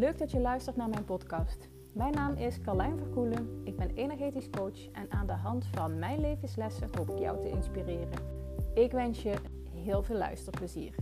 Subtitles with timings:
[0.00, 1.68] Leuk dat je luistert naar mijn podcast.
[1.92, 3.60] Mijn naam is Carlijn Verkoelen.
[3.64, 7.48] Ik ben energetisch coach en aan de hand van mijn levenslessen hoop ik jou te
[7.48, 8.18] inspireren.
[8.74, 9.34] Ik wens je
[9.74, 10.94] heel veel luisterplezier.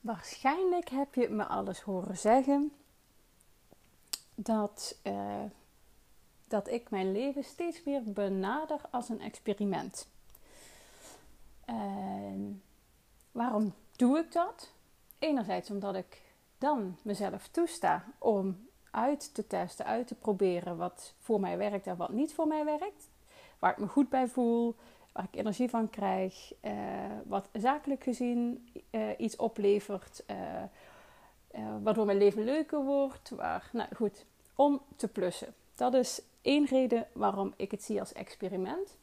[0.00, 2.72] Waarschijnlijk heb je me alles horen zeggen
[4.34, 5.44] dat, uh,
[6.48, 10.08] dat ik mijn leven steeds meer benader als een experiment.
[11.64, 12.62] En
[13.32, 14.72] waarom doe ik dat?
[15.18, 16.22] Enerzijds omdat ik
[16.58, 21.96] dan mezelf toesta om uit te testen, uit te proberen wat voor mij werkt en
[21.96, 23.08] wat niet voor mij werkt.
[23.58, 24.74] Waar ik me goed bij voel,
[25.12, 26.72] waar ik energie van krijg, uh,
[27.24, 30.36] wat zakelijk gezien uh, iets oplevert, uh,
[31.82, 33.30] waardoor mijn leven leuker wordt.
[33.30, 34.24] Waar, nou goed,
[34.54, 35.54] om te plussen.
[35.74, 38.96] Dat is één reden waarom ik het zie als experiment.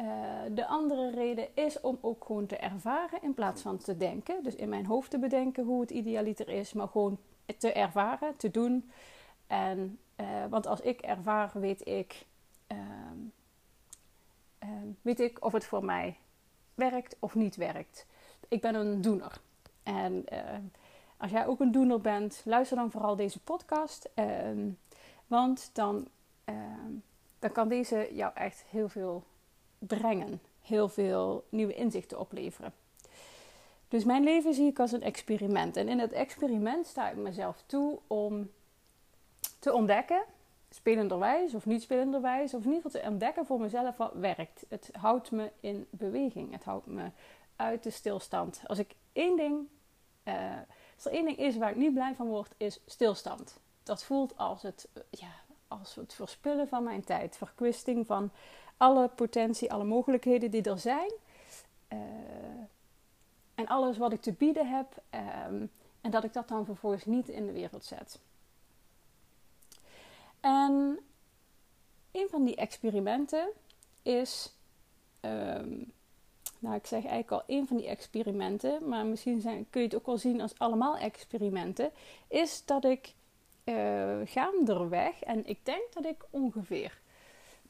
[0.00, 0.04] Uh,
[0.50, 4.42] de andere reden is om ook gewoon te ervaren in plaats van te denken.
[4.42, 7.18] Dus in mijn hoofd te bedenken hoe het idealiter is, maar gewoon
[7.58, 8.90] te ervaren, te doen.
[9.46, 12.26] En, uh, want als ik ervaar, weet ik,
[12.72, 12.78] uh,
[15.02, 16.16] weet ik of het voor mij
[16.74, 18.06] werkt of niet werkt.
[18.48, 19.40] Ik ben een doener.
[19.82, 20.58] En eh,
[21.16, 24.10] als jij ook een doener bent, luister dan vooral deze podcast.
[24.14, 24.68] Ehm,
[25.26, 26.08] want dan,
[26.44, 26.92] ehm,
[27.38, 29.24] dan kan deze jou echt heel veel
[29.86, 30.40] brengen.
[30.62, 32.72] Heel veel nieuwe inzichten opleveren.
[33.88, 35.76] Dus mijn leven zie ik als een experiment.
[35.76, 38.50] En in het experiment sta ik mezelf toe om
[39.58, 40.24] te ontdekken,
[40.70, 44.64] spelenderwijs of niet spelenderwijs, of in ieder geval te ontdekken voor mezelf wat werkt.
[44.68, 46.52] Het houdt me in beweging.
[46.52, 47.10] Het houdt me
[47.56, 48.62] uit de stilstand.
[48.66, 49.68] Als ik één ding,
[50.24, 50.34] uh,
[50.94, 53.60] als er één ding is waar ik niet blij van word, is stilstand.
[53.82, 55.32] Dat voelt als het, ja,
[55.68, 58.30] als het verspillen van mijn tijd, verkwisting van
[58.76, 61.12] alle potentie, alle mogelijkheden die er zijn.
[61.88, 61.98] Uh,
[63.54, 65.02] en alles wat ik te bieden heb.
[65.50, 65.70] Um,
[66.00, 68.18] en dat ik dat dan vervolgens niet in de wereld zet.
[70.40, 70.98] En
[72.10, 73.48] een van die experimenten
[74.02, 74.52] is.
[75.20, 75.92] Um,
[76.58, 79.96] nou, ik zeg eigenlijk al een van die experimenten, maar misschien zijn, kun je het
[79.96, 81.90] ook wel zien als allemaal experimenten.
[82.28, 83.14] Is dat ik
[83.64, 87.00] uh, gaanderweg, en ik denk dat ik ongeveer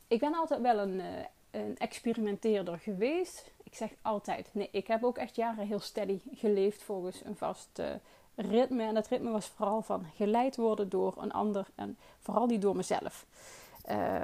[0.08, 1.06] ik ben altijd wel een, uh,
[1.50, 3.50] een experimenteerder geweest.
[3.62, 7.78] Ik zeg altijd, nee, ik heb ook echt jaren heel steady geleefd volgens een vast
[7.78, 7.86] uh,
[8.34, 8.82] ritme.
[8.82, 12.76] En dat ritme was vooral van geleid worden door een ander en vooral niet door
[12.76, 13.26] mezelf.
[13.90, 14.20] Uh,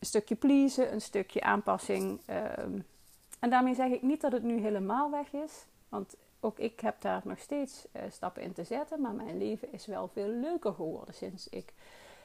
[0.00, 2.20] een stukje pleasen, een stukje aanpassing.
[2.26, 2.78] Ehm,
[3.40, 5.64] en daarmee zeg ik niet dat het nu helemaal weg is.
[5.88, 9.00] Want ook ik heb daar nog steeds stappen in te zetten.
[9.00, 11.72] Maar mijn leven is wel veel leuker geworden sinds ik,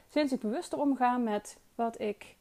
[0.09, 2.36] sinds ik bewuster omga met wat ik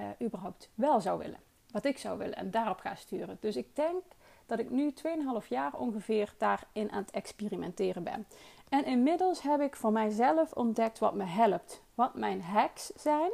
[0.00, 1.40] uh, überhaupt wel zou willen.
[1.70, 3.36] Wat ik zou willen en daarop ga sturen.
[3.40, 4.02] Dus ik denk
[4.46, 4.94] dat ik nu
[5.42, 8.26] 2,5 jaar ongeveer daarin aan het experimenteren ben.
[8.68, 11.82] En inmiddels heb ik voor mijzelf ontdekt wat me helpt.
[11.94, 13.30] Wat mijn hacks zijn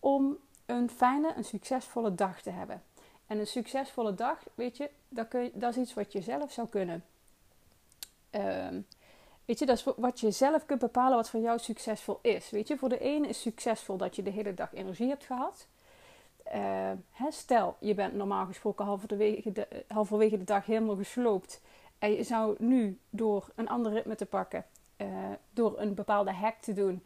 [0.00, 2.82] om een fijne, een succesvolle dag te hebben.
[3.26, 6.68] En een succesvolle dag, weet je, dat, kun je, is iets wat je zelf zou
[6.68, 7.04] kunnen.
[8.30, 8.86] Um,
[9.44, 12.50] weet je, dat is wat je zelf kunt bepalen wat voor jou succesvol is.
[12.50, 15.66] Weet je, voor de ene is succesvol dat je de hele dag energie hebt gehad.
[16.54, 16.90] Uh,
[17.28, 21.62] stel, je bent normaal gesproken halverwege de, halverwege de dag helemaal gesloopt.
[22.00, 24.64] En je zou nu door een ander ritme te pakken,
[24.96, 25.08] uh,
[25.50, 27.02] door een bepaalde hack te doen,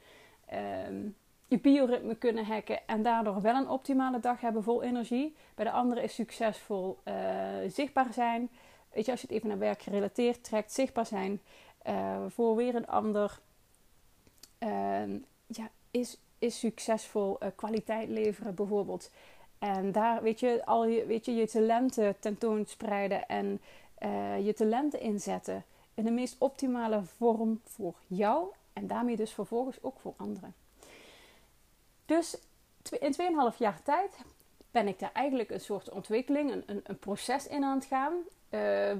[0.52, 0.58] uh,
[1.46, 5.36] je bioritme kunnen hacken en daardoor wel een optimale dag hebben vol energie.
[5.54, 7.14] Bij de andere is succesvol eh,
[7.68, 8.50] zichtbaar zijn.
[8.92, 11.40] Weet je, als je het even naar werk gerelateerd trekt, zichtbaar zijn
[12.28, 13.40] voor weer een ander.
[14.58, 19.10] Ehm, ja, is, is succesvol kwaliteit leveren bijvoorbeeld.
[19.64, 23.60] En daar, weet je, al je, weet je, je talenten tentoonspreiden en
[24.02, 25.64] uh, je talenten inzetten
[25.94, 30.54] in de meest optimale vorm voor jou en daarmee dus vervolgens ook voor anderen.
[32.06, 32.36] Dus
[32.98, 33.14] in
[33.52, 34.18] 2,5 jaar tijd
[34.70, 38.14] ben ik daar eigenlijk een soort ontwikkeling, een, een, proces in aan het gaan.
[38.50, 38.90] Uh,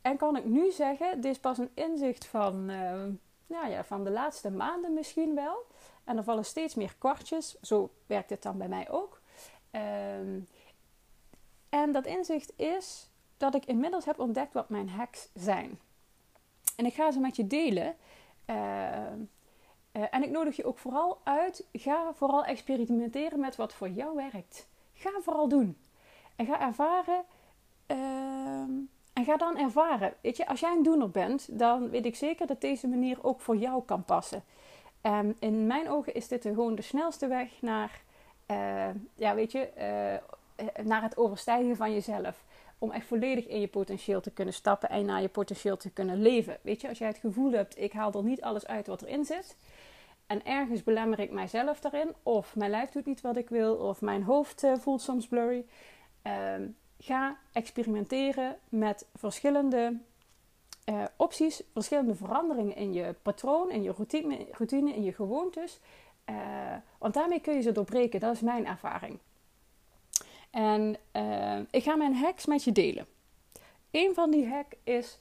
[0.00, 3.04] en kan ik nu zeggen, dit is pas een inzicht van, uh,
[3.46, 5.66] nou ja, van de laatste maanden misschien wel.
[6.04, 7.56] En er vallen steeds meer kwartjes.
[7.60, 9.22] Zo werkt het dan bij mij ook.
[9.74, 10.48] Um,
[11.68, 15.78] en dat inzicht is dat ik inmiddels heb ontdekt wat mijn hacks zijn.
[16.76, 17.96] En ik ga ze met je delen.
[18.46, 18.56] Uh,
[19.92, 21.66] uh, en ik nodig je ook vooral uit.
[21.72, 24.68] Ga vooral experimenteren met wat voor jou werkt.
[24.94, 25.76] Ga vooral doen.
[26.36, 27.24] En ga ervaren.
[27.86, 27.96] Uh,
[29.12, 30.14] en ga dan ervaren.
[30.20, 33.40] Weet je, als jij een doener bent, dan weet ik zeker dat deze manier ook
[33.40, 34.44] voor jou kan passen.
[35.00, 38.02] En in mijn ogen is dit gewoon de snelste weg naar
[38.46, 42.44] uh, ja, weet je, uh, naar het overstijgen van jezelf.
[42.78, 46.22] om echt volledig in je potentieel te kunnen stappen en naar je potentieel te kunnen
[46.22, 46.58] leven.
[46.62, 49.24] Weet je, als jij het gevoel hebt, ik haal er niet alles uit wat erin
[49.24, 49.56] zit.
[50.26, 52.14] En ergens belemmer ik mijzelf daarin.
[52.22, 53.74] Of mijn lijf doet niet wat ik wil.
[53.74, 55.64] Of mijn hoofd uh, voelt soms blurry.
[56.22, 56.66] Ehm,
[56.98, 59.98] ga experimenteren met verschillende
[61.16, 61.62] opties.
[61.72, 65.80] Verschillende veranderingen in je patroon, in je routine, routine in je gewoontes.
[66.30, 68.20] Uh, want daarmee kun je ze doorbreken.
[68.20, 69.18] Dat is mijn ervaring.
[70.50, 73.06] En uh, ik ga mijn hacks met je delen.
[73.90, 75.18] Een van die hacks is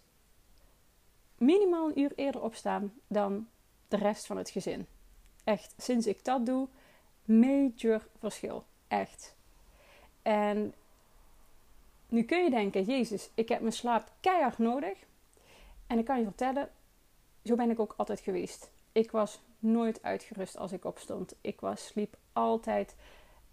[1.38, 3.48] minimaal een uur eerder opstaan dan
[3.88, 4.88] de rest van het gezin.
[5.44, 6.68] Echt, sinds ik dat doe,
[7.26, 8.66] major verschil.
[8.88, 9.36] Echt.
[10.22, 10.74] En
[12.08, 14.98] nu kun je denken, Jezus, ik heb mijn slaap keihard nodig.
[15.88, 16.70] En ik kan je vertellen,
[17.44, 18.72] zo ben ik ook altijd geweest.
[18.92, 21.36] Ik was nooit uitgerust als ik opstond.
[21.42, 22.96] Ik was, sliep altijd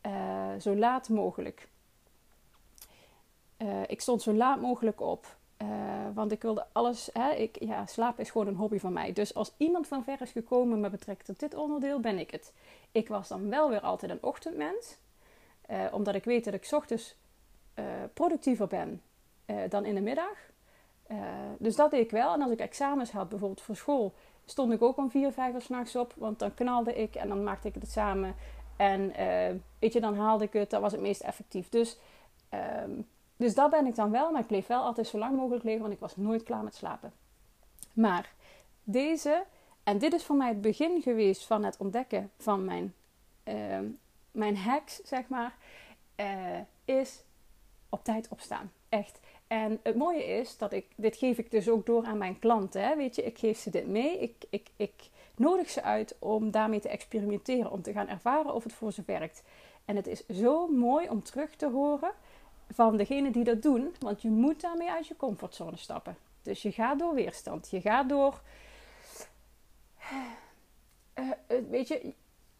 [0.07, 1.69] uh, zo laat mogelijk.
[3.59, 5.37] Uh, ik stond zo laat mogelijk op.
[5.62, 5.69] Uh,
[6.15, 7.11] want ik wilde alles.
[7.12, 9.12] Hè, ik, ja, slapen is gewoon een hobby van mij.
[9.12, 12.53] Dus als iemand van ver is gekomen met betrekking tot dit onderdeel, ben ik het.
[12.93, 14.97] Ik was dan wel weer altijd een ochtendmens.
[15.93, 17.17] omdat ik weet dat ik ochtends
[18.15, 19.03] productiever ben
[19.69, 20.51] dan in de middag.
[21.59, 22.33] Dus dat deed ik wel.
[22.35, 24.15] En als ik examens had, bijvoorbeeld voor school,
[24.45, 26.15] stond ik ook om vier, vijf uur s'nachts op.
[26.17, 28.35] Want dan knalde ik en dan maakte ik het samen.
[28.77, 30.71] En uh, weet je, dan haalde ik het.
[30.71, 31.69] Dat was het meest effectief.
[31.69, 31.99] Dus,
[32.85, 34.31] um, dus dat ben ik dan wel.
[34.31, 35.83] Maar ik bleef wel altijd zo lang mogelijk liggen.
[35.83, 37.13] Want ik was nooit klaar met slapen.
[37.93, 38.33] Maar
[38.85, 39.45] deze,
[39.83, 42.95] en dit is voor mij het begin geweest van het ontdekken van mijn,
[43.45, 43.79] uh,
[44.31, 45.55] mijn hacks, zeg maar.
[46.17, 47.23] Uh, is
[47.89, 48.73] op tijd opstaan.
[48.89, 49.21] Echt.
[49.50, 52.82] En het mooie is dat ik, dit geef ik dus ook door aan mijn klanten.
[52.82, 52.97] Hè?
[52.97, 54.19] Weet je, ik geef ze dit mee.
[54.19, 54.93] Ik, ik, ik
[55.37, 59.02] nodig ze uit om daarmee te experimenteren, om te gaan ervaren of het voor ze
[59.06, 59.43] werkt.
[59.85, 62.12] En het is zo mooi om terug te horen
[62.70, 66.17] van degene die dat doen, want je moet daarmee uit je comfortzone stappen.
[66.43, 68.41] Dus je gaat door weerstand, je gaat door.
[71.14, 71.31] Uh,
[71.70, 72.12] weet je,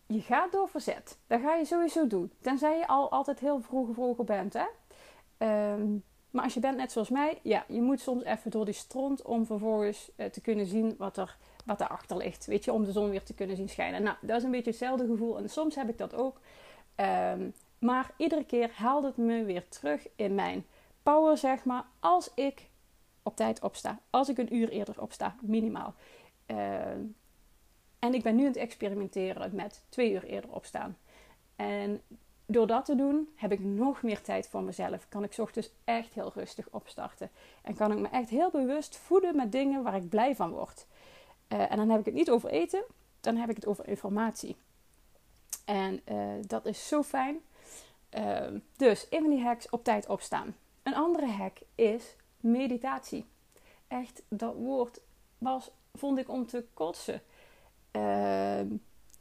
[0.07, 1.19] je gaat door verzet.
[1.27, 2.33] Dat ga je sowieso doen.
[2.41, 4.53] Tenzij je al altijd heel vroeg vroeger bent.
[4.53, 4.67] Hè?
[5.73, 8.75] Um, maar als je bent net zoals mij, ja, je moet soms even door die
[8.75, 12.47] stront om vervolgens uh, te kunnen zien wat er wat erachter ligt.
[12.47, 14.03] Weet je, om de zon weer te kunnen zien schijnen.
[14.03, 15.39] Nou, dat is een beetje hetzelfde gevoel.
[15.39, 16.41] En soms heb ik dat ook.
[16.97, 20.67] Um, maar iedere keer haalt het me weer terug in mijn
[21.03, 21.85] power, zeg maar.
[22.01, 22.69] Als ik
[23.23, 23.99] op tijd opsta.
[24.11, 25.95] Als ik een uur eerder opsta, minimaal.
[26.47, 26.81] Uh,
[27.99, 30.97] en ik ben nu aan het experimenteren met twee uur eerder opstaan.
[31.57, 32.03] En
[32.51, 35.09] door dat te doen heb ik nog meer tijd voor mezelf.
[35.09, 37.31] Kan ik ochtends echt heel rustig opstarten.
[37.63, 40.87] En kan ik me echt heel bewust voeden met dingen waar ik blij van word.
[41.49, 42.85] Uh, en dan heb ik het niet over eten,
[43.21, 44.57] dan heb ik het over informatie.
[45.65, 47.41] En uh, dat is zo fijn.
[48.19, 50.57] Uh, dus een die hacks op tijd opstaan.
[50.83, 53.27] Een andere hack is meditatie.
[53.89, 55.01] Echt, dat woord
[55.39, 57.23] was, vond ik om te kotsen.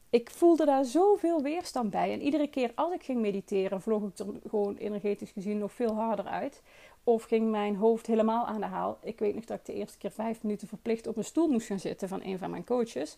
[0.10, 2.14] Ik voelde daar zoveel weerstand bij.
[2.14, 5.94] En iedere keer als ik ging mediteren, vloog ik er gewoon energetisch gezien nog veel
[5.94, 6.62] harder uit.
[7.04, 8.98] Of ging mijn hoofd helemaal aan de haal.
[9.02, 11.68] Ik weet nog dat ik de eerste keer vijf minuten verplicht op een stoel moest
[11.68, 13.18] gaan zitten van een van mijn coaches.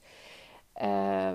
[0.81, 1.31] Uh,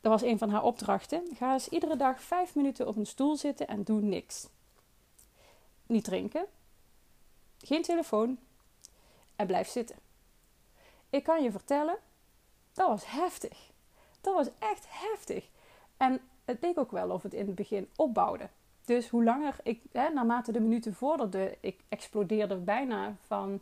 [0.00, 1.22] dat was een van haar opdrachten.
[1.34, 4.48] Ga eens iedere dag vijf minuten op een stoel zitten en doe niks.
[5.86, 6.46] Niet drinken,
[7.58, 8.38] geen telefoon
[9.36, 9.96] en blijf zitten.
[11.10, 11.98] Ik kan je vertellen,
[12.72, 13.69] dat was heftig.
[14.20, 15.48] Dat was echt heftig.
[15.96, 18.48] En het leek ook wel of het in het begin opbouwde.
[18.84, 23.60] Dus hoe langer ik, hè, naarmate de minuten vorderde, ik explodeerde bijna van,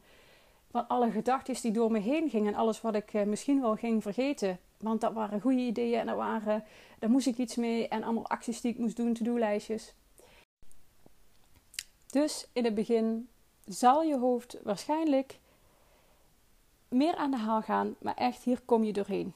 [0.70, 2.52] van alle gedachten die door me heen gingen.
[2.52, 4.58] En alles wat ik eh, misschien wel ging vergeten.
[4.76, 6.64] Want dat waren goede ideeën en dat waren,
[6.98, 7.88] daar moest ik iets mee.
[7.88, 9.94] En allemaal acties die ik moest doen, to-do-lijstjes.
[12.10, 13.28] Dus in het begin
[13.64, 15.38] zal je hoofd waarschijnlijk
[16.88, 17.94] meer aan de haal gaan.
[17.98, 19.34] Maar echt, hier kom je doorheen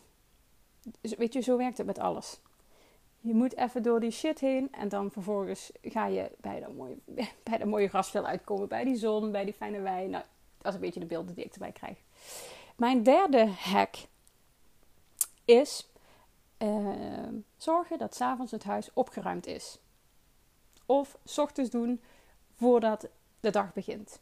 [1.00, 2.40] weet je, zo werkt het met alles.
[3.20, 6.96] Je moet even door die shit heen en dan vervolgens ga je bij dat mooie,
[7.44, 8.68] bij dat mooie grasvel uitkomen.
[8.68, 10.10] Bij die zon, bij die fijne wijn.
[10.10, 10.24] Nou,
[10.58, 11.98] dat is een beetje de beelden die ik erbij krijg.
[12.76, 13.96] Mijn derde hack
[15.44, 15.90] is
[16.58, 19.78] uh, zorgen dat s'avonds het huis opgeruimd is.
[20.86, 22.02] Of s ochtends doen
[22.54, 23.08] voordat
[23.40, 24.20] de dag begint.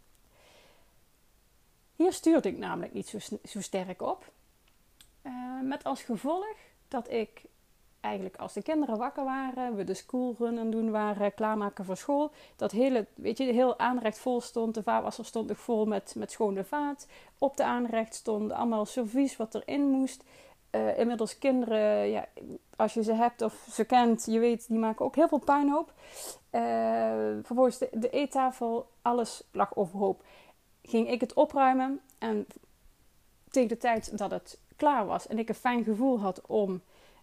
[1.96, 4.32] Hier stuurde ik namelijk niet zo, zo sterk op.
[5.22, 6.56] Uh, met als gevolg
[6.88, 7.42] dat ik
[8.00, 12.30] eigenlijk als de kinderen wakker waren, we de schoolrun aan doen waren, klaarmaken voor school,
[12.56, 14.74] dat hele, weet je, heel aanrecht vol stond.
[14.74, 17.06] De vaatwasser stond nog vol met, met schone vaat.
[17.38, 20.24] Op de aanrecht stond allemaal servies wat erin moest.
[20.70, 22.26] uh, inmiddels kinderen, ja,
[22.76, 25.92] als je ze hebt of ze kent, je weet, die maken ook heel veel puinhoop.
[26.50, 26.62] Uh,
[27.42, 30.22] vervolgens de, de eettafel, alles lag overhoop.
[30.82, 32.46] Ging ik het opruimen en
[33.50, 36.82] tegen de tijd dat het klaar was en ik een fijn gevoel had om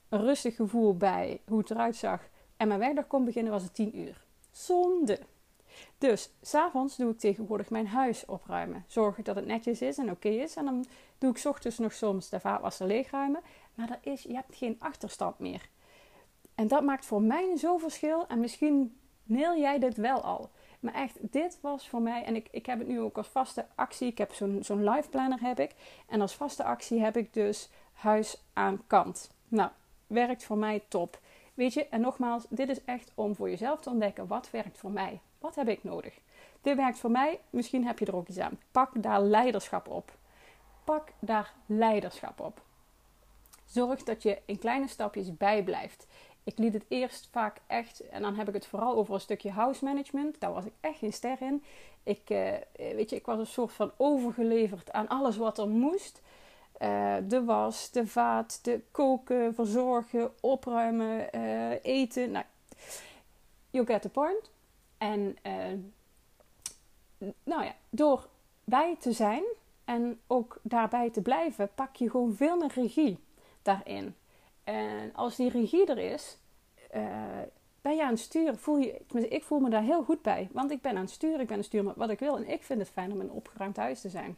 [0.09, 2.21] een rustig gevoel bij hoe het eruit zag
[2.57, 4.21] en mijn werkdag kon beginnen, was het 10 uur.
[4.51, 5.19] Zonde.
[5.97, 8.85] Dus s'avonds doe ik tegenwoordig mijn huis opruimen.
[8.87, 10.55] Zorg dat het netjes is en oké is.
[10.55, 10.85] En dan
[11.17, 13.41] doe ik ochtends nog soms de vaatwasser leegruimen.
[13.75, 15.69] Maar dat is, je hebt geen achterstand meer.
[16.55, 18.27] En dat maakt voor mij zo'n verschil.
[18.27, 20.49] En misschien neel jij dit wel al.
[20.79, 23.65] Maar echt, dit was voor mij, en ik, ik heb het nu ook als vaste
[23.75, 24.07] actie.
[24.07, 25.75] Ik heb zo'n zo'n live planner heb ik.
[26.07, 29.31] En als vaste actie heb ik dus huis aan kant.
[29.47, 29.69] Nou,
[30.07, 31.19] werkt voor mij top.
[31.53, 34.91] Weet je, en nogmaals, dit is echt om voor jezelf te ontdekken wat werkt voor
[34.91, 35.19] mij.
[35.39, 36.19] Wat heb ik nodig?
[36.61, 38.59] Dit werkt voor mij, misschien heb je er ook iets aan.
[38.71, 40.17] Pak daar leiderschap op.
[40.83, 42.61] Pak daar leiderschap op.
[43.65, 46.07] Zorg dat je in kleine stapjes bijblijft.
[46.47, 49.51] Ik liet het eerst vaak echt, en dan heb ik het vooral over een stukje
[49.51, 50.39] house management.
[50.39, 51.63] Daar was ik echt geen ster in.
[52.03, 56.21] Ik, uh, weet je, ik was een soort van overgeleverd aan alles wat er moest.
[56.81, 61.31] Uh, de was, de vaat, de koken, verzorgen, opruimen,
[61.81, 62.31] eten.
[62.31, 62.45] Nou,
[63.69, 64.49] you get the point.
[64.97, 65.37] En
[67.43, 68.27] nou ja, door
[68.63, 69.43] bij te zijn
[69.85, 73.19] en ook daarbij te blijven, pak je gewoon veel meer regie
[73.61, 74.15] daarin.
[74.67, 76.37] En als die regie er is,
[76.95, 77.41] uh,
[77.81, 78.57] ben je aan het sturen.
[78.57, 80.49] Voel je, ik voel me daar heel goed bij.
[80.51, 82.37] Want ik ben aan het sturen, ik ben aan het sturen wat ik wil.
[82.37, 84.37] En ik vind het fijn om in een opgeruimd huis te zijn.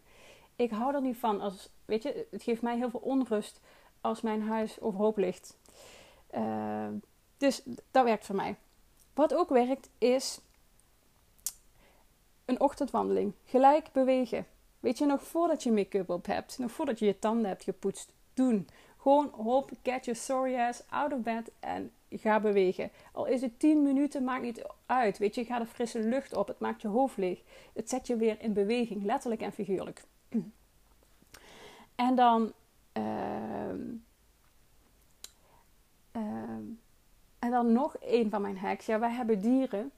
[0.55, 3.61] Ik hou er niet van als, weet je, het geeft mij heel veel onrust
[4.01, 5.57] als mijn huis overhoop ligt.
[6.35, 6.87] Uh,
[7.37, 8.55] dus dat werkt voor mij.
[9.13, 10.39] Wat ook werkt is
[12.45, 13.33] een ochtendwandeling.
[13.45, 14.45] Gelijk bewegen.
[14.79, 18.11] Weet je, nog voordat je make-up op hebt, nog voordat je je tanden hebt gepoetst,
[18.33, 18.67] doen.
[19.01, 22.91] Gewoon hop, get your sorry ass out of bed en ga bewegen.
[23.11, 25.17] Al is het 10 minuten, maakt niet uit.
[25.17, 26.47] Weet je, ga de frisse lucht op.
[26.47, 27.41] Het maakt je hoofd leeg.
[27.73, 30.03] Het zet je weer in beweging, letterlijk en figuurlijk.
[31.95, 32.53] En dan.
[32.93, 33.03] Uh,
[36.15, 36.21] uh,
[37.39, 38.85] en dan nog een van mijn hacks.
[38.85, 39.91] Ja, wij hebben dieren.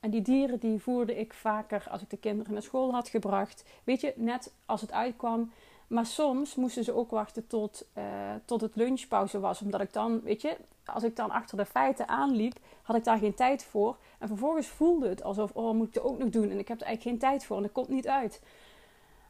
[0.00, 3.64] En die dieren die voerde ik vaker als ik de kinderen naar school had gebracht.
[3.84, 5.52] Weet je, net als het uitkwam.
[5.88, 8.04] Maar soms moesten ze ook wachten tot, uh,
[8.44, 9.62] tot het lunchpauze was.
[9.62, 13.18] Omdat ik dan, weet je, als ik dan achter de feiten aanliep, had ik daar
[13.18, 13.96] geen tijd voor.
[14.18, 16.50] En vervolgens voelde het alsof, oh, moet ik ook nog doen?
[16.50, 18.40] En ik heb er eigenlijk geen tijd voor en dat komt niet uit.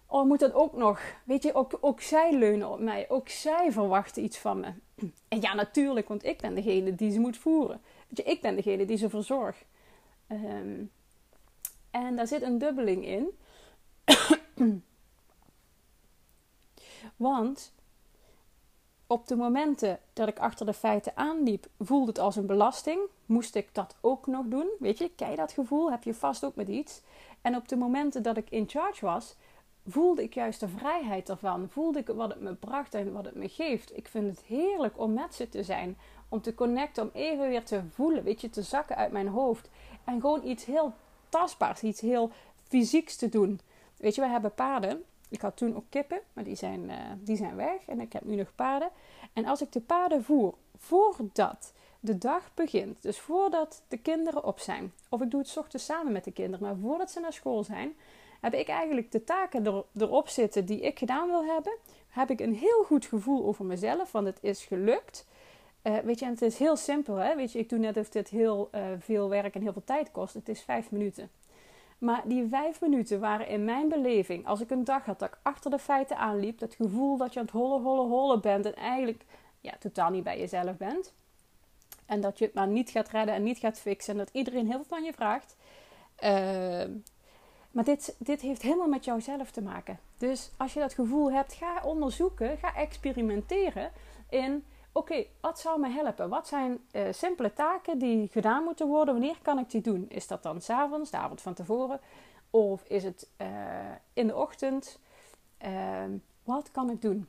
[0.07, 1.01] Oh, moet dat ook nog?
[1.25, 3.07] Weet je, ook, ook zij leunen op mij.
[3.09, 4.73] Ook zij verwachten iets van me.
[5.29, 7.81] En ja, natuurlijk, want ik ben degene die ze moet voeren.
[8.09, 9.65] Weet je, ik ben degene die ze verzorgt.
[10.29, 10.91] Um,
[11.91, 13.29] en daar zit een dubbeling in.
[17.17, 17.73] Want
[19.07, 23.01] op de momenten dat ik achter de feiten aanliep, voelde het als een belasting.
[23.27, 24.69] Moest ik dat ook nog doen?
[24.79, 25.91] Weet je, je dat gevoel?
[25.91, 27.01] Heb je vast ook met iets?
[27.41, 29.35] En op de momenten dat ik in charge was,
[29.87, 31.69] voelde ik juist de vrijheid ervan.
[31.69, 33.97] Voelde ik wat het me bracht en wat het me geeft.
[33.97, 35.97] Ik vind het heerlijk om met ze te zijn.
[36.29, 38.25] Om te connecten, om even weer te voelen.
[38.25, 39.69] Weet je, te zakken uit mijn hoofd.
[40.05, 40.93] En gewoon iets heel
[41.29, 42.31] tastbaars, iets heel
[42.69, 43.61] fysieks te doen.
[43.97, 45.05] Weet je, we hebben paarden.
[45.29, 47.87] Ik had toen ook kippen, maar die zijn, uh, die zijn weg.
[47.87, 48.91] En ik heb nu nog paarden.
[49.33, 54.59] En als ik de paarden voer voordat de dag begint, dus voordat de kinderen op
[54.59, 57.65] zijn, of ik doe het ochtends samen met de kinderen, maar voordat ze naar school
[57.65, 57.95] zijn,
[58.41, 61.73] heb ik eigenlijk de taken er, erop zitten die ik gedaan wil hebben.
[62.09, 65.27] Heb ik een heel goed gevoel over mezelf, want het is gelukt.
[65.83, 67.15] Uh, weet je, en het is heel simpel.
[67.15, 67.37] Hè?
[67.37, 70.11] Weet je, ik doe net of dit heel uh, veel werk en heel veel tijd
[70.11, 70.35] kost.
[70.35, 71.31] Het is vijf minuten.
[71.99, 75.39] Maar die vijf minuten waren in mijn beleving, als ik een dag had dat ik
[75.43, 78.75] achter de feiten aanliep, dat gevoel dat je aan het hollen, hollen, hollen bent en
[78.75, 79.25] eigenlijk
[79.61, 81.13] ja, totaal niet bij jezelf bent.
[82.07, 84.67] En dat je het maar niet gaat redden en niet gaat fixen en dat iedereen
[84.67, 85.57] heel veel van je vraagt.
[86.23, 86.95] Uh,
[87.71, 89.99] maar dit, dit heeft helemaal met jouzelf te maken.
[90.19, 93.91] Dus als je dat gevoel hebt, ga onderzoeken, ga experimenteren
[94.29, 94.65] in
[94.99, 96.29] oké, wat zou me helpen?
[96.29, 99.15] Wat zijn uh, simpele taken die gedaan moeten worden?
[99.15, 100.07] Wanneer kan ik die doen?
[100.09, 102.01] Is dat dan s'avonds, de avond van tevoren?
[102.51, 103.49] Of is het uh,
[104.13, 104.99] in de ochtend?
[105.65, 106.05] Uh,
[106.45, 107.29] wat kan ik doen?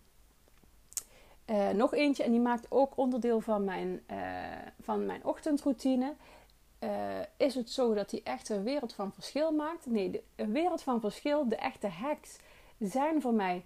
[1.45, 4.03] Eh, nog eentje, en die maakt ook onderdeel van mijn,
[4.81, 6.13] van mijn ochtendroutine.
[7.37, 9.85] is het zo dat die echt een wereld van verschil maakt?
[9.85, 12.37] Nee, de, een wereld van verschil, de echte hacks,
[12.79, 13.65] zijn voor mij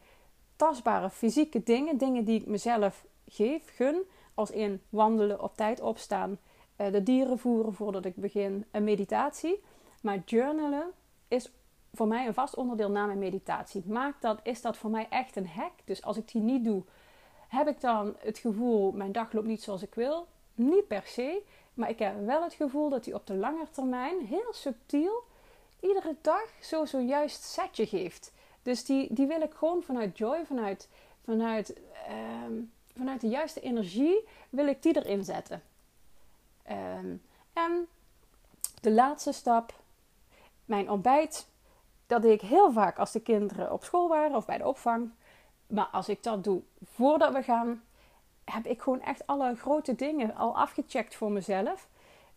[0.55, 1.98] tastbare fysieke dingen.
[1.98, 4.01] Dingen die ik mezelf geef, gun.
[4.33, 6.39] Als in wandelen, op tijd opstaan,
[6.77, 9.63] uh, de dieren voeren voordat ik begin, een meditatie.
[10.01, 10.91] Maar journalen
[11.27, 11.51] is
[11.93, 13.83] voor mij een vast onderdeel na mijn meditatie.
[13.85, 15.73] Maakt dat, is dat voor mij echt een hack.
[15.85, 16.83] Dus als ik die niet doe,
[17.47, 20.27] Heb ik dan het gevoel, mijn dag loopt niet zoals ik wil?
[20.55, 21.41] Niet per se.
[21.73, 25.23] Maar ik heb wel het gevoel dat hij op de lange termijn heel subtiel
[25.79, 28.33] iedere dag zo zojuist setje geeft.
[28.61, 30.89] Dus die, die wil ik gewoon vanuit joy, vanuit,
[31.23, 32.53] vanuit, ehm,
[32.97, 35.62] vanuit de juiste energie, wil ik die erin zetten.
[36.63, 37.15] Ehm,
[37.53, 37.88] en
[38.81, 39.73] de laatste stap,
[40.65, 41.47] mijn ontbijt,
[42.07, 45.12] dat deed ik heel vaak als de kinderen op school waren of bij de opvang.
[45.67, 47.83] Maar als ik dat doe voordat we gaan,
[48.43, 51.88] heb ik gewoon echt alle grote dingen al afgecheckt voor mezelf.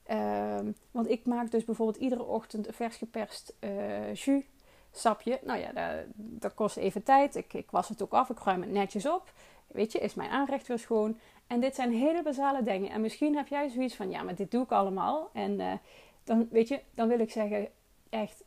[0.03, 4.45] Ehm, want ik maak dus bijvoorbeeld iedere ochtend een vers geperst uh, jus
[4.93, 5.41] sapje.
[5.43, 7.35] Nou ja, dat, dat, kost even tijd.
[7.35, 9.33] Ik, ik was het ook af, ik ruim het netjes op.
[9.67, 11.19] Weet je, is mijn aanrecht weer schoon.
[11.47, 12.91] En dit zijn hele basale dingen.
[12.91, 15.31] En misschien heb jij zoiets van, ja, maar dit doe ik allemaal.
[15.33, 15.73] En uh,
[16.25, 17.69] dan, weet je, dan wil ik zeggen,
[18.09, 18.45] echt,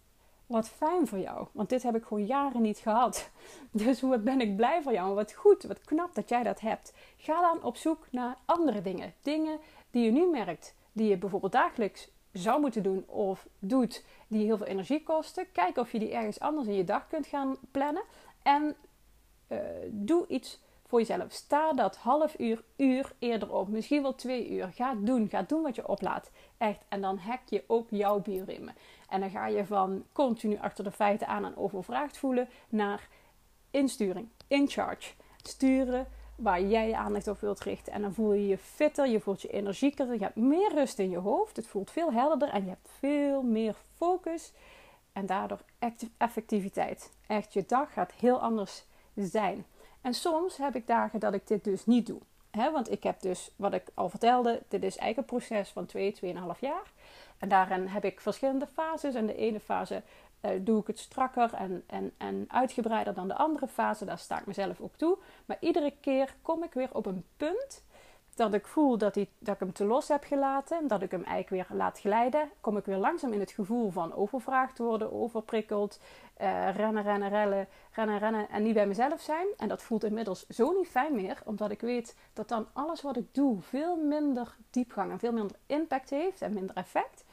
[0.50, 1.48] wat fijn voor jou.
[1.52, 3.30] Want dit heb ik gewoon jaren niet gehad.
[3.72, 5.16] Dus hoe ben ik blij voor jou.
[5.16, 6.94] Wat goed, wat knap dat jij dat hebt.
[7.18, 9.14] Ga dan op zoek naar andere dingen.
[9.22, 9.60] Dingen
[9.92, 14.58] die je nu merkt, die je bijvoorbeeld dagelijks zou moeten doen of doet, die heel
[14.58, 15.52] veel energie kosten.
[15.52, 18.04] Kijk of je die ergens anders in je dag kunt gaan plannen.
[18.42, 18.76] En
[19.48, 19.60] uh,
[19.90, 21.32] doe iets voor jezelf.
[21.32, 23.68] Sta dat half uur, uur eerder op.
[23.68, 24.70] Misschien wel twee uur.
[24.74, 25.30] Ga doen.
[25.30, 26.32] Ga doen wat je oplaat.
[26.58, 26.86] Echt.
[26.88, 28.74] En dan hack je ook jouw bioritme.
[29.10, 33.08] En dan ga je van continu achter de feiten aan en overvraagd voelen naar
[33.72, 34.28] insturing.
[34.48, 35.12] In charge.
[35.44, 37.94] Sturen waar jij je aandacht op wilt richten.
[37.94, 41.10] En dan voel je je fitter, je voelt je energieker, je hebt meer rust in
[41.10, 41.56] je hoofd.
[41.56, 44.54] Het voelt veel helderder en je hebt veel meer focus.
[45.14, 45.60] En daardoor
[46.18, 47.12] effectiviteit.
[47.28, 49.66] Echt, je dag gaat heel anders zijn.
[50.02, 52.20] En soms heb ik dagen dat ik dit dus niet doe.
[52.52, 55.86] He, want ik heb dus, wat ik al vertelde, dit is eigenlijk een proces van
[55.86, 56.92] 2, 2,5 jaar.
[57.38, 59.16] En daarin heb ik verschillende fases.
[59.16, 60.04] En de ene fase
[60.42, 64.06] uh, doe ik het strakker en, en, en uitgebreider dan de andere fase.
[64.06, 65.18] Daar sta ik mezelf ook toe.
[65.46, 67.84] Maar iedere keer kom ik weer op een punt
[68.40, 70.88] dat ik voel dat, dat ik hem te los heb gelaten.
[70.88, 72.50] Dat ik hem eigenlijk weer laat glijden.
[72.62, 76.00] Kom ik weer langzaam in het gevoel van overvraagd worden, overprikkeld.
[76.42, 79.48] Uh, rennen, rennen, rennen, rennen, rennen en niet bij mezelf zijn.
[79.58, 81.42] En dat voelt inmiddels zo niet fijn meer.
[81.46, 85.56] Omdat ik weet dat dan alles wat ik doe veel minder diepgang en veel minder
[85.66, 87.24] impact heeft en minder effect.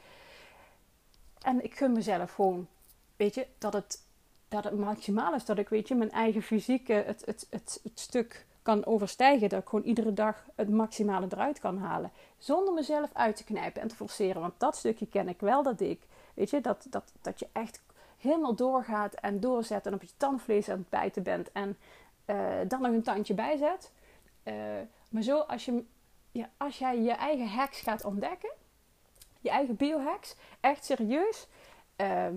[1.41, 2.67] En ik gun mezelf gewoon,
[3.15, 4.03] weet je, dat het,
[4.47, 5.45] dat het maximaal is.
[5.45, 9.49] Dat ik, weet je, mijn eigen fysieke, het, het, het stuk kan overstijgen.
[9.49, 12.11] Dat ik gewoon iedere dag het maximale eruit kan halen.
[12.37, 14.41] Zonder mezelf uit te knijpen en te forceren.
[14.41, 16.01] Want dat stukje ken ik wel, dat ik,
[16.33, 17.81] weet je, dat, dat, dat je echt
[18.17, 21.51] helemaal doorgaat en doorzet en op je tandvlees aan het bijten bent.
[21.51, 21.77] En
[22.25, 23.91] uh, dan nog een tandje bijzet.
[24.43, 24.53] Uh,
[25.09, 25.83] maar zo, als, je,
[26.31, 28.51] ja, als jij je eigen hacks gaat ontdekken
[29.47, 31.47] je eigen biohacks, echt serieus,
[31.95, 32.35] ehm,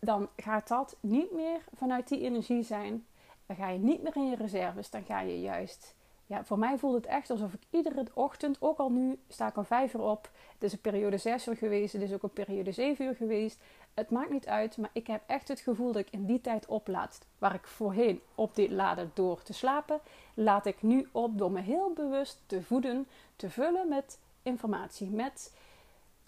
[0.00, 3.06] dan gaat dat niet meer vanuit die energie zijn.
[3.56, 4.90] Dan ga je niet meer in je reserves.
[4.90, 5.94] Dan ga je juist.
[6.26, 9.56] Ja, voor mij voelt het echt alsof ik iedere ochtend, ook al nu sta ik
[9.56, 10.30] al vijf uur op.
[10.54, 13.60] Het is een periode zes uur geweest, het is ook een periode zeven uur geweest.
[13.94, 16.66] Het maakt niet uit, maar ik heb echt het gevoel dat ik in die tijd
[16.66, 17.18] oplaad.
[17.38, 20.00] Waar ik voorheen op dit laden door te slapen,
[20.34, 25.52] laat ik nu op door me heel bewust te voeden, te vullen met informatie, met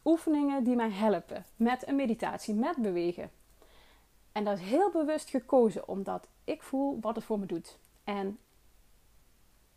[0.05, 3.31] oefeningen die mij helpen met een meditatie, met bewegen.
[4.35, 7.79] En dat is heel bewust gekozen omdat ik voel wat het voor me doet.
[8.05, 8.39] En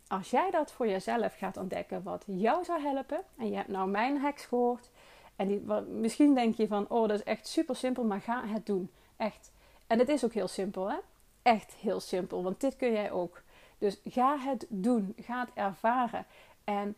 [0.06, 3.88] als jij dat voor jezelf gaat ontdekken, wat jou zou helpen, en je hebt nou
[3.88, 4.90] mijn hacks gehoord,
[5.36, 5.64] en
[6.00, 8.90] misschien denk je van, oh dat is echt super simpel, maar ga het doen.
[9.16, 9.52] Echt.
[9.86, 10.96] En het is ook heel simpel, hè?
[11.42, 13.42] Echt heel simpel, want dit kun jij ook.
[13.78, 16.26] Dus ga het doen, ga het ervaren.
[16.64, 16.96] En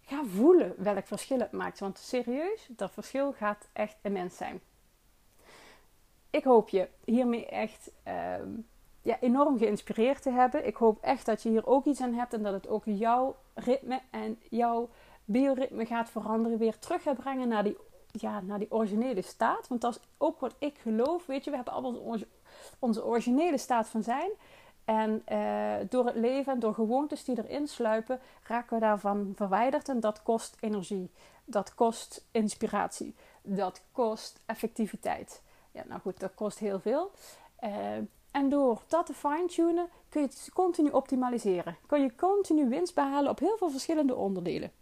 [0.00, 1.78] ga voelen welk verschil het maakt.
[1.78, 4.60] Want serieus, dat verschil gaat echt immens zijn.
[6.32, 8.48] Ik hoop je hiermee echt ehm,
[9.02, 10.66] ja, enorm geïnspireerd te hebben.
[10.66, 13.36] Ik hoop echt dat je hier ook iets aan hebt en dat het ook jouw
[13.54, 14.88] ritme en jouw
[15.24, 16.58] bioritme gaat veranderen.
[16.58, 17.76] Weer terug gaat brengen naar die,
[18.10, 19.68] ja, naar die originele staat.
[19.68, 21.26] Want dat is ook wat ik geloof.
[21.26, 22.26] Weet je, we hebben allemaal
[22.78, 24.30] onze, originele staat van zijn.
[24.84, 29.88] En uh, door het leven en door gewoontes die erin sluipen, raken we daarvan verwijderd.
[29.88, 31.10] En dat kost energie.
[31.44, 33.14] Dat kost inspiratie.
[33.42, 35.42] Dat kost effectiviteit.
[35.72, 37.10] Ja, nou goed, dat kost heel veel.
[37.60, 37.96] Uh,
[38.30, 41.76] en door dat te fine-tunen kun je het continu optimaliseren.
[41.86, 44.72] Kun je continu winst behalen op heel veel verschillende onderdelen.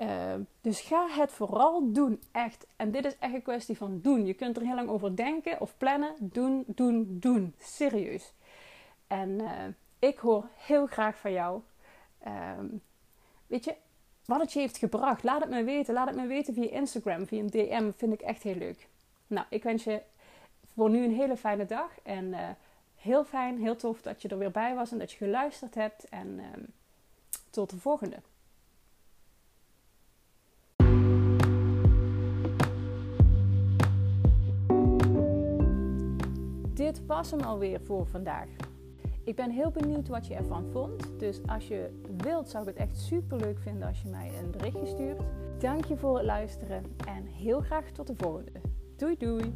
[0.00, 2.66] Uh, dus ga het vooral doen, echt.
[2.76, 4.26] En dit is echt een kwestie van doen.
[4.26, 6.14] Je kunt er heel lang over denken of plannen.
[6.18, 7.54] Doen, doen, doen.
[7.58, 8.32] Serieus.
[9.06, 9.50] En uh,
[9.98, 11.60] ik hoor heel graag van jou.
[12.58, 12.82] Um,
[13.46, 13.74] weet je,
[14.24, 15.22] wat het je heeft gebracht.
[15.22, 15.94] Laat het me weten.
[15.94, 17.90] Laat het me weten via Instagram, via een DM.
[17.96, 18.88] Vind ik echt heel leuk.
[19.26, 20.02] Nou, ik wens je
[20.74, 21.90] voor nu een hele fijne dag.
[22.02, 22.48] En uh,
[22.94, 26.08] heel fijn, heel tof dat je er weer bij was en dat je geluisterd hebt.
[26.08, 26.64] En ehm,
[27.50, 28.16] tot de volgende.
[36.74, 38.48] Dit was hem alweer voor vandaag.
[39.24, 41.18] Ik ben heel benieuwd wat je ervan vond.
[41.18, 44.50] Dus als je wilt, zou ik het echt super leuk vinden als je mij een
[44.50, 45.22] berichtje stuurt.
[45.58, 48.60] Dank je voor het luisteren en heel graag tot de volgende.
[48.98, 49.52] Doei doei!